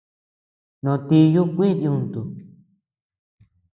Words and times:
No 0.83 0.93
tíyu 1.07 1.43
kuid 1.55 1.77
yuntu. 1.85 2.21